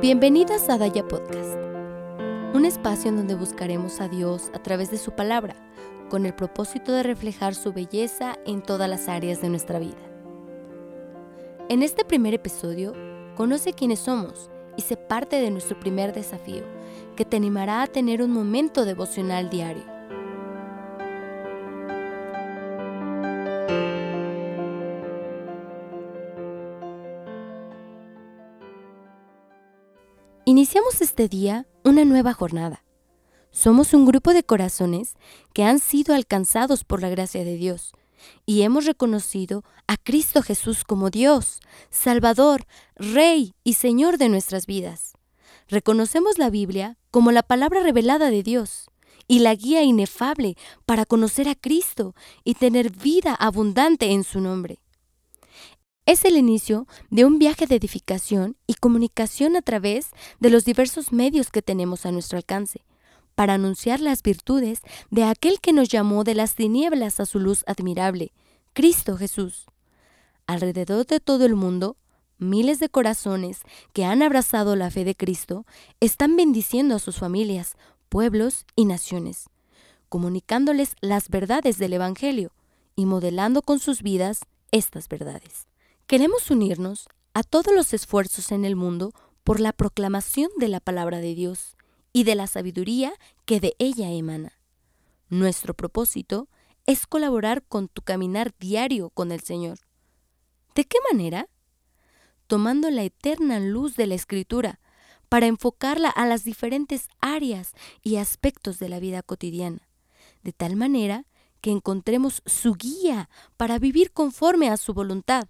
[0.00, 1.58] Bienvenidas a Daya Podcast,
[2.54, 5.54] un espacio en donde buscaremos a Dios a través de su palabra,
[6.08, 9.98] con el propósito de reflejar su belleza en todas las áreas de nuestra vida.
[11.68, 12.94] En este primer episodio,
[13.36, 16.64] conoce quiénes somos y sé parte de nuestro primer desafío,
[17.14, 19.99] que te animará a tener un momento devocional diario.
[30.60, 32.84] Iniciamos este día una nueva jornada.
[33.50, 35.14] Somos un grupo de corazones
[35.54, 37.92] que han sido alcanzados por la gracia de Dios
[38.44, 45.14] y hemos reconocido a Cristo Jesús como Dios, Salvador, Rey y Señor de nuestras vidas.
[45.66, 48.90] Reconocemos la Biblia como la palabra revelada de Dios
[49.26, 54.78] y la guía inefable para conocer a Cristo y tener vida abundante en su nombre.
[56.10, 60.08] Es el inicio de un viaje de edificación y comunicación a través
[60.40, 62.84] de los diversos medios que tenemos a nuestro alcance,
[63.36, 64.80] para anunciar las virtudes
[65.12, 68.32] de aquel que nos llamó de las tinieblas a su luz admirable,
[68.72, 69.66] Cristo Jesús.
[70.48, 71.96] Alrededor de todo el mundo,
[72.38, 73.60] miles de corazones
[73.92, 75.64] que han abrazado la fe de Cristo
[76.00, 77.76] están bendiciendo a sus familias,
[78.08, 79.48] pueblos y naciones,
[80.08, 82.50] comunicándoles las verdades del Evangelio
[82.96, 84.40] y modelando con sus vidas
[84.72, 85.69] estas verdades.
[86.10, 89.12] Queremos unirnos a todos los esfuerzos en el mundo
[89.44, 91.76] por la proclamación de la palabra de Dios
[92.12, 93.12] y de la sabiduría
[93.44, 94.58] que de ella emana.
[95.28, 96.48] Nuestro propósito
[96.84, 99.78] es colaborar con tu caminar diario con el Señor.
[100.74, 101.48] ¿De qué manera?
[102.48, 104.80] Tomando la eterna luz de la Escritura
[105.28, 107.70] para enfocarla a las diferentes áreas
[108.02, 109.88] y aspectos de la vida cotidiana,
[110.42, 111.26] de tal manera
[111.60, 115.46] que encontremos su guía para vivir conforme a su voluntad,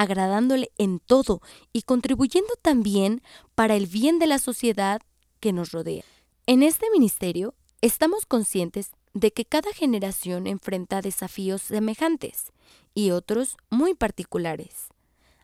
[0.00, 1.42] agradándole en todo
[1.74, 3.22] y contribuyendo también
[3.54, 5.02] para el bien de la sociedad
[5.40, 6.04] que nos rodea.
[6.46, 7.52] En este ministerio
[7.82, 12.50] estamos conscientes de que cada generación enfrenta desafíos semejantes
[12.94, 14.88] y otros muy particulares.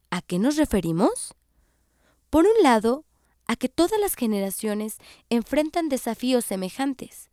[0.09, 1.35] ¿A qué nos referimos?
[2.31, 3.05] Por un lado,
[3.47, 4.97] a que todas las generaciones
[5.29, 7.29] enfrentan desafíos semejantes,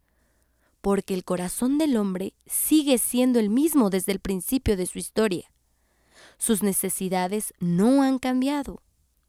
[0.82, 5.53] porque el corazón del hombre sigue siendo el mismo desde el principio de su historia.
[6.38, 8.82] Sus necesidades no han cambiado,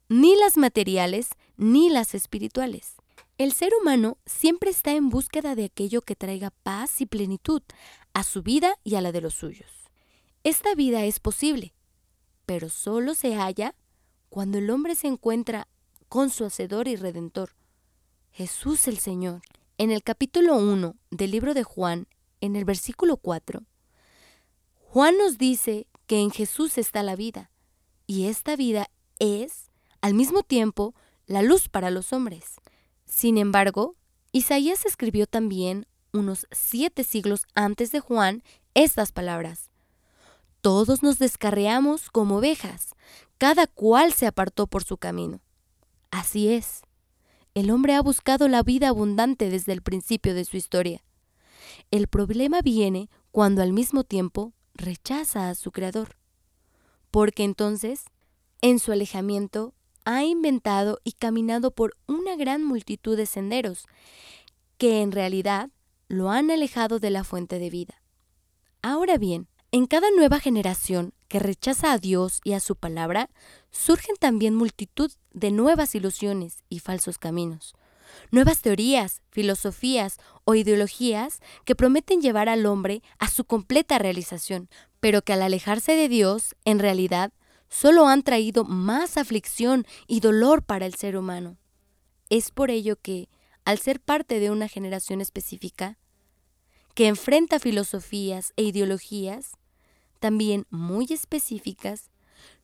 [0.09, 2.95] ni las materiales ni las espirituales.
[3.37, 7.61] El ser humano siempre está en búsqueda de aquello que traiga paz y plenitud
[8.13, 9.69] a su vida y a la de los suyos.
[10.43, 11.73] Esta vida es posible,
[12.45, 13.75] pero solo se halla
[14.29, 15.67] cuando el hombre se encuentra
[16.07, 17.55] con su Hacedor y Redentor,
[18.31, 19.41] Jesús el Señor.
[19.77, 22.07] En el capítulo 1 del libro de Juan,
[22.39, 23.63] en el versículo 4,
[24.75, 27.51] Juan nos dice que en Jesús está la vida,
[28.07, 28.89] y esta vida
[29.19, 29.71] es,
[30.01, 30.93] al mismo tiempo,
[31.25, 32.55] la luz para los hombres.
[33.05, 33.95] Sin embargo,
[34.31, 39.69] Isaías escribió también, unos siete siglos antes de Juan, estas palabras.
[40.61, 42.95] Todos nos descarreamos como ovejas,
[43.37, 45.41] cada cual se apartó por su camino.
[46.11, 46.81] Así es.
[47.53, 51.03] El hombre ha buscado la vida abundante desde el principio de su historia.
[51.91, 56.15] El problema viene cuando al mismo tiempo rechaza a su creador,
[57.11, 58.05] porque entonces,
[58.61, 59.73] en su alejamiento,
[60.05, 63.87] ha inventado y caminado por una gran multitud de senderos,
[64.77, 65.69] que en realidad
[66.07, 68.01] lo han alejado de la fuente de vida.
[68.81, 73.29] Ahora bien, en cada nueva generación que rechaza a Dios y a su palabra,
[73.71, 77.73] surgen también multitud de nuevas ilusiones y falsos caminos,
[78.31, 85.21] nuevas teorías, filosofías o ideologías que prometen llevar al hombre a su completa realización, pero
[85.21, 87.31] que al alejarse de Dios, en realidad,
[87.69, 91.57] solo han traído más aflicción y dolor para el ser humano.
[92.29, 93.29] Es por ello que,
[93.65, 95.97] al ser parte de una generación específica,
[96.93, 99.57] que enfrenta filosofías e ideologías,
[100.19, 102.09] también muy específicas,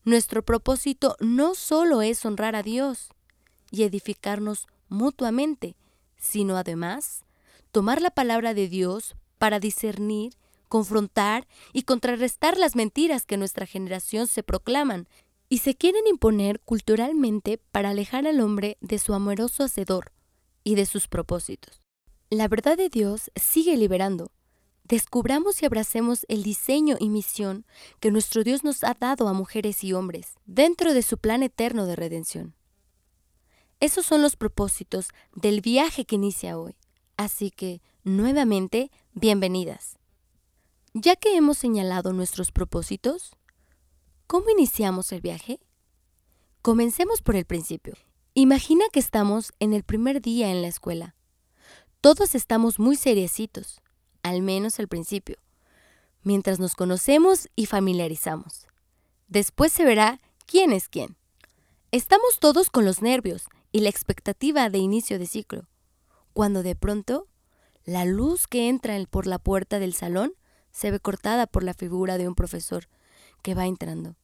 [0.03, 3.09] nuestro propósito no solo es honrar a Dios
[3.69, 5.75] y edificarnos mutuamente,
[6.17, 7.23] sino además
[7.71, 10.33] tomar la palabra de Dios para discernir,
[10.67, 15.07] confrontar y contrarrestar las mentiras que nuestra generación se proclaman
[15.49, 20.11] y se quieren imponer culturalmente para alejar al hombre de su amoroso hacedor
[20.63, 21.81] y de sus propósitos.
[22.29, 24.31] La verdad de Dios sigue liberando.
[24.83, 27.65] Descubramos y abracemos el diseño y misión
[27.99, 31.85] que nuestro Dios nos ha dado a mujeres y hombres dentro de su plan eterno
[31.85, 32.55] de redención.
[33.81, 36.75] Esos son los propósitos del viaje que inicia hoy.
[37.17, 39.97] Así que, nuevamente, bienvenidas.
[40.93, 43.31] Ya que hemos señalado nuestros propósitos,
[44.27, 45.59] ¿cómo iniciamos el viaje?
[46.61, 47.95] Comencemos por el principio.
[48.35, 51.15] Imagina que estamos en el primer día en la escuela.
[52.01, 53.81] Todos estamos muy seriecitos,
[54.21, 55.37] al menos al principio,
[56.21, 58.67] mientras nos conocemos y familiarizamos.
[59.27, 61.17] Después se verá quién es quién.
[61.91, 65.67] Estamos todos con los nervios y la expectativa de inicio de ciclo,
[66.33, 67.27] cuando de pronto
[67.83, 70.33] la luz que entra por la puerta del salón
[70.71, 72.87] se ve cortada por la figura de un profesor
[73.41, 74.15] que va entrando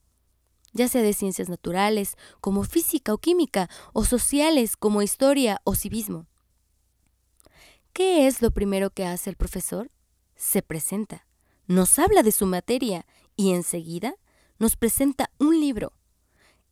[0.72, 6.26] ya sea de ciencias naturales, como física o química, o sociales, como historia o civismo.
[7.92, 9.90] ¿Qué es lo primero que hace el profesor?
[10.36, 11.26] Se presenta,
[11.66, 14.14] nos habla de su materia y enseguida
[14.58, 15.92] nos presenta un libro,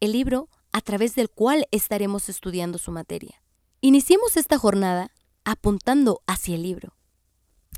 [0.01, 3.43] el libro a través del cual estaremos estudiando su materia.
[3.81, 5.11] Iniciemos esta jornada
[5.43, 6.95] apuntando hacia el libro.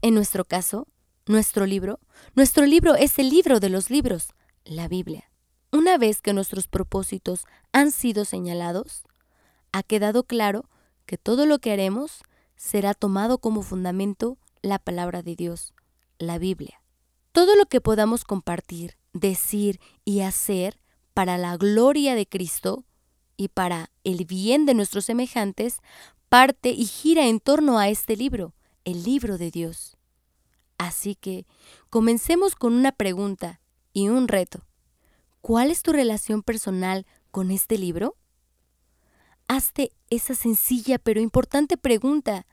[0.02, 0.88] En nuestro caso,
[1.24, 2.00] nuestro libro,
[2.34, 4.30] nuestro libro es el libro de los libros,
[4.64, 5.30] la Biblia.
[5.70, 9.04] Una vez que nuestros propósitos han sido señalados,
[9.70, 10.68] ha quedado claro
[11.06, 12.22] que todo lo que haremos
[12.56, 15.72] será tomado como fundamento la palabra de Dios,
[16.18, 16.82] la Biblia.
[17.30, 20.80] Todo lo que podamos compartir, decir y hacer
[21.14, 22.84] para la gloria de Cristo
[23.38, 25.79] y para el bien de nuestros semejantes,
[26.29, 28.52] parte y gira en torno a este libro,
[28.85, 29.96] el libro de Dios.
[30.76, 31.46] Así que
[31.88, 33.61] comencemos con una pregunta
[33.93, 34.67] y un reto.
[35.40, 38.17] ¿Cuál es tu relación personal con este libro?
[39.46, 42.44] Hazte esa sencilla pero importante pregunta.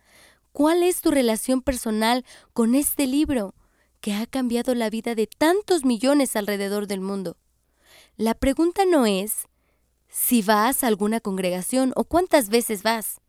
[0.52, 2.24] ¿Cuál es tu relación personal
[2.54, 3.56] con este libro
[4.02, 7.38] que ha cambiado la vida de tantos millones alrededor del mundo?
[8.18, 9.48] La pregunta no es
[10.18, 13.20] si vas a alguna congregación o cuántas veces vas.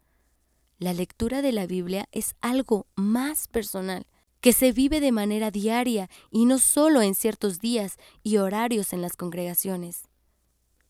[0.79, 4.06] La lectura de la Biblia es algo más personal
[4.41, 9.03] que se vive de manera diaria y no solo en ciertos días y horarios en
[9.03, 10.05] las congregaciones.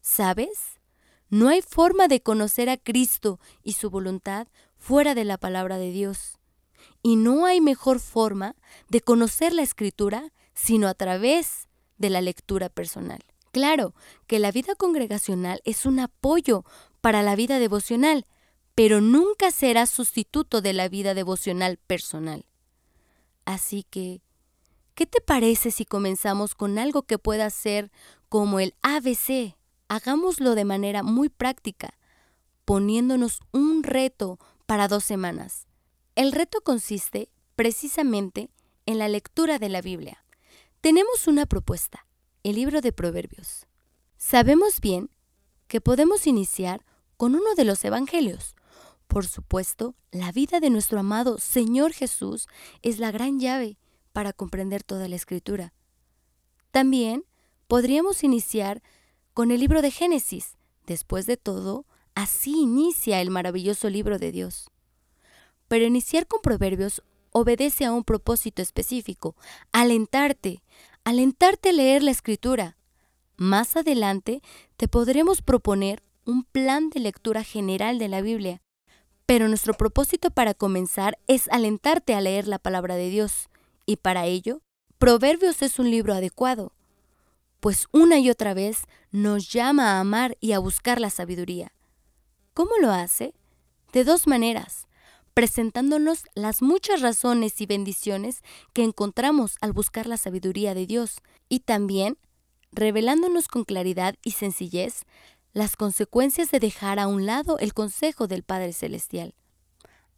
[0.03, 0.79] ¿Sabes?
[1.31, 5.93] No hay forma de conocer a Cristo y su voluntad fuera de la palabra de
[5.93, 6.39] Dios.
[7.03, 8.55] Y no hay mejor forma
[8.91, 13.25] de conocer la escritura sino a través de la lectura personal.
[13.57, 13.95] Claro
[14.27, 16.67] que la vida congregacional es un apoyo
[17.01, 18.27] para la vida devocional,
[18.75, 22.45] pero nunca será sustituto de la vida devocional personal.
[23.47, 24.21] Así que,
[24.95, 27.91] ¿qué te parece si comenzamos con algo que pueda ser
[28.29, 29.57] como el ABC?
[29.89, 31.97] Hagámoslo de manera muy práctica,
[32.67, 35.67] poniéndonos un reto para dos semanas.
[36.15, 38.51] El reto consiste precisamente
[38.85, 40.27] en la lectura de la Biblia.
[40.83, 42.06] Tenemos una propuesta,
[42.51, 43.67] el libro de Proverbios.
[44.19, 45.11] Sabemos bien
[45.67, 48.55] que podemos iniciar con uno de los Evangelios,
[49.09, 52.47] por supuesto, la vida de nuestro amado Señor Jesús
[52.83, 53.79] es la gran llave
[54.13, 55.73] para comprender toda la escritura.
[56.71, 57.25] También
[57.67, 58.81] podríamos iniciar
[59.35, 60.57] con el libro de Génesis.
[60.87, 61.85] Después de todo,
[62.15, 64.71] así inicia el maravilloso libro de Dios.
[65.67, 67.03] Pero iniciar con proverbios
[67.33, 69.35] obedece a un propósito específico,
[69.73, 70.63] alentarte,
[71.07, 72.77] alentarte a leer la escritura.
[73.37, 74.43] Más adelante
[74.77, 78.61] te podremos proponer un plan de lectura general de la Biblia
[79.27, 83.49] pero nuestro propósito para comenzar es alentarte a leer la palabra de Dios,
[83.85, 84.63] y para ello,
[84.99, 86.73] Proverbios es un libro adecuado,
[87.61, 91.73] pues una y otra vez nos llama a amar y a buscar la sabiduría.
[92.55, 93.35] ¿Cómo lo hace?
[93.93, 94.86] De dos maneras,
[95.37, 98.41] presentándonos las muchas razones y bendiciones
[98.73, 101.19] que encontramos al buscar la sabiduría de Dios,
[101.51, 102.17] y también
[102.73, 105.03] revelándonos con claridad y sencillez
[105.53, 109.35] las consecuencias de dejar a un lado el consejo del Padre Celestial.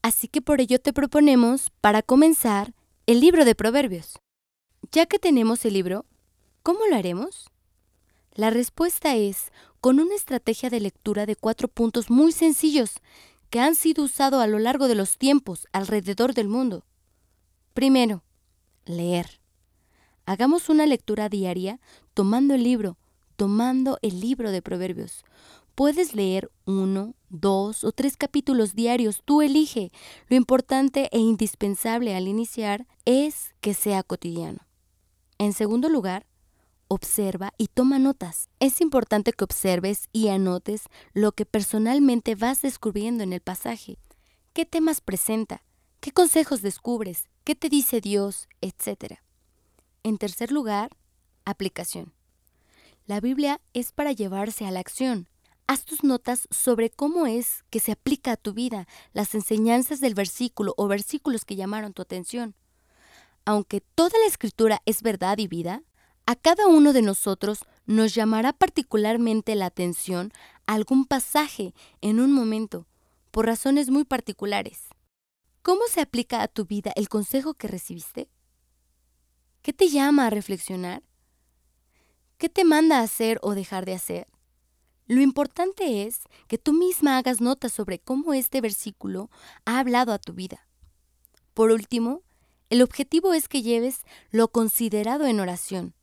[0.02, 2.72] Así que por ello te proponemos, para comenzar,
[3.06, 4.20] el libro de Proverbios.
[4.92, 6.06] Ya que tenemos el libro,
[6.62, 7.50] ¿cómo lo haremos?
[8.34, 13.00] La respuesta es con una estrategia de lectura de cuatro puntos muy sencillos
[13.50, 16.84] que han sido usados a lo largo de los tiempos alrededor del mundo.
[17.74, 18.24] Primero,
[18.84, 19.40] leer.
[20.26, 21.80] Hagamos una lectura diaria
[22.12, 22.98] tomando el libro,
[23.36, 25.24] tomando el libro de Proverbios.
[25.74, 29.92] Puedes leer uno, dos o tres capítulos diarios, tú elige.
[30.28, 34.58] Lo importante e indispensable al iniciar es que sea cotidiano.
[35.38, 36.26] En segundo lugar,
[36.88, 38.48] observa y toma notas.
[38.60, 43.98] Es importante que observes y anotes lo que personalmente vas descubriendo en el pasaje.
[44.52, 45.62] ¿Qué temas presenta?
[46.00, 47.28] ¿Qué consejos descubres?
[47.44, 48.48] ¿Qué te dice Dios?
[48.60, 49.22] Etcétera.
[50.02, 50.90] En tercer lugar,
[51.44, 52.12] aplicación.
[53.06, 55.28] La Biblia es para llevarse a la acción.
[55.66, 60.14] Haz tus notas sobre cómo es que se aplica a tu vida las enseñanzas del
[60.14, 62.54] versículo o versículos que llamaron tu atención.
[63.44, 65.82] Aunque toda la escritura es verdad y vida,
[66.28, 70.30] a cada uno de nosotros nos llamará particularmente la atención
[70.66, 72.86] algún pasaje en un momento,
[73.30, 74.88] por razones muy particulares.
[75.62, 78.28] ¿Cómo se aplica a tu vida el consejo que recibiste?
[79.62, 81.02] ¿Qué te llama a reflexionar?
[82.36, 84.28] ¿Qué te manda a hacer o dejar de hacer?
[85.06, 89.30] Lo importante es que tú misma hagas notas sobre cómo este versículo
[89.64, 90.68] ha hablado a tu vida.
[91.54, 92.20] Por último,
[92.68, 95.94] el objetivo es que lleves lo considerado en oración.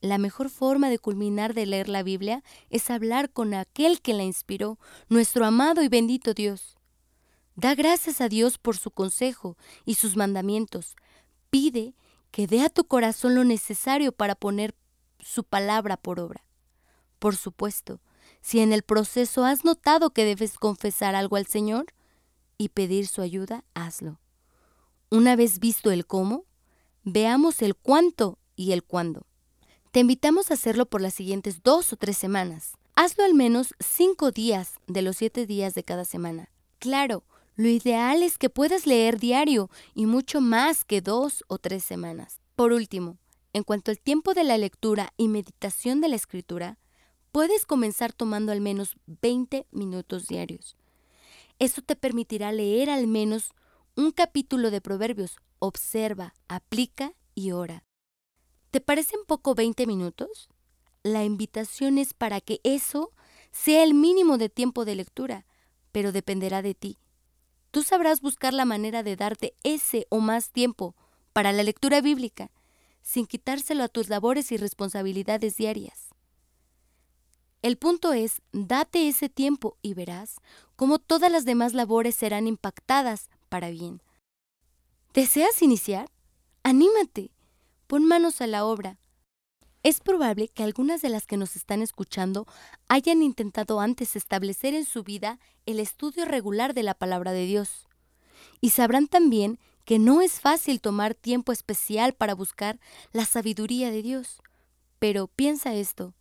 [0.00, 4.22] La mejor forma de culminar de leer la Biblia es hablar con aquel que la
[4.22, 4.78] inspiró,
[5.08, 6.78] nuestro amado y bendito Dios.
[7.54, 10.96] Da gracias a Dios por su consejo y sus mandamientos.
[11.50, 11.94] Pide
[12.30, 14.74] que dé a tu corazón lo necesario para poner
[15.18, 16.44] su palabra por obra.
[17.18, 18.00] Por supuesto,
[18.40, 21.92] si en el proceso has notado que debes confesar algo al Señor
[22.56, 24.18] y pedir su ayuda, hazlo.
[25.10, 26.46] Una vez visto el cómo,
[27.02, 29.26] veamos el cuánto y el cuándo.
[29.90, 32.74] Te invitamos a hacerlo por las siguientes dos o tres semanas.
[32.94, 36.48] Hazlo al menos cinco días de los siete días de cada semana.
[36.78, 37.24] Claro,
[37.56, 42.40] lo ideal es que puedas leer diario y mucho más que dos o tres semanas.
[42.54, 43.18] Por último,
[43.52, 46.78] en cuanto al tiempo de la lectura y meditación de la escritura,
[47.32, 50.76] puedes comenzar tomando al menos 20 minutos diarios.
[51.58, 53.50] Eso te permitirá leer al menos
[53.96, 57.82] un capítulo de Proverbios, observa, aplica y ora.
[58.70, 60.48] ¿Te parecen poco 20 minutos?
[61.02, 63.12] La invitación es para que eso
[63.50, 65.44] sea el mínimo de tiempo de lectura,
[65.90, 66.98] pero dependerá de ti.
[67.72, 70.94] Tú sabrás buscar la manera de darte ese o más tiempo
[71.32, 72.52] para la lectura bíblica,
[73.02, 76.10] sin quitárselo a tus labores y responsabilidades diarias.
[77.62, 80.36] El punto es, date ese tiempo y verás
[80.76, 84.00] cómo todas las demás labores serán impactadas para bien.
[85.12, 86.08] ¿Deseas iniciar?
[86.62, 87.32] Anímate,
[87.90, 88.98] pon manos a la obra.
[89.82, 92.46] Es probable que algunas de las que nos están escuchando
[92.86, 97.88] hayan intentado antes establecer en su vida el estudio regular de la palabra de Dios.
[98.60, 102.78] Y sabrán también que no es fácil tomar tiempo especial para buscar
[103.10, 104.40] la sabiduría de Dios.
[105.00, 106.14] Pero piensa esto.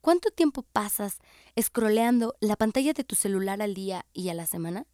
[0.00, 1.18] ¿Cuánto tiempo pasas
[1.54, 4.88] escroleando la pantalla de tu celular al día y a la semana?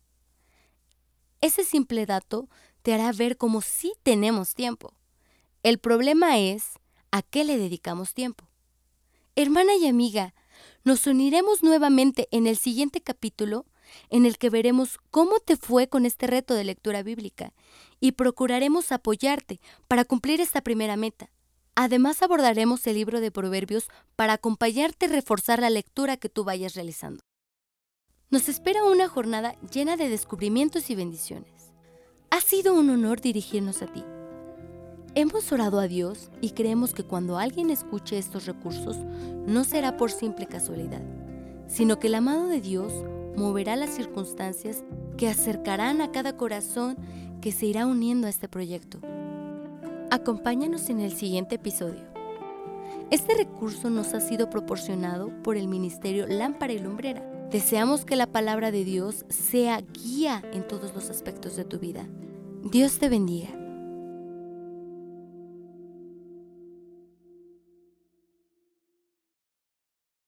[1.40, 2.50] Ese simple dato
[2.82, 4.92] te hará ver cómo sí tenemos tiempo.
[5.62, 6.72] El problema es
[7.12, 8.48] a qué le dedicamos tiempo.
[9.36, 10.34] Hermana y amiga,
[10.82, 13.64] nos uniremos nuevamente en el siguiente capítulo
[14.10, 17.52] en el que veremos cómo te fue con este reto de lectura bíblica
[18.00, 21.30] y procuraremos apoyarte para cumplir esta primera meta.
[21.76, 26.74] Además abordaremos el libro de Proverbios para acompañarte y reforzar la lectura que tú vayas
[26.74, 27.22] realizando.
[28.30, 31.70] Nos espera una jornada llena de descubrimientos y bendiciones.
[32.30, 34.02] Ha sido un honor dirigirnos a ti.
[35.14, 38.96] Hemos orado a Dios y creemos que cuando alguien escuche estos recursos
[39.46, 41.02] no será por simple casualidad,
[41.66, 42.92] sino que el amado de Dios
[43.36, 44.84] moverá las circunstancias
[45.16, 46.96] que acercarán a cada corazón
[47.40, 49.00] que se irá uniendo a este proyecto.
[50.10, 52.02] Acompáñanos en el siguiente episodio.
[53.10, 58.26] Este recurso nos ha sido proporcionado por el Ministerio Lámpara y Lumbrera Deseamos que la
[58.26, 62.06] palabra de Dios sea guía en todos los aspectos de tu vida.
[62.64, 63.61] Dios te bendiga.